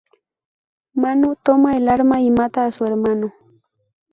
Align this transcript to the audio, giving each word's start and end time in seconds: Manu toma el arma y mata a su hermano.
Manu 0.95 1.35
toma 1.35 1.77
el 1.77 1.87
arma 1.87 2.21
y 2.21 2.31
mata 2.31 2.65
a 2.65 2.71
su 2.71 2.85
hermano. 2.85 3.35